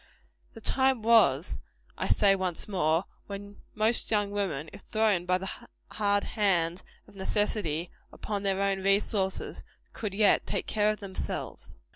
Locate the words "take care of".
10.47-11.01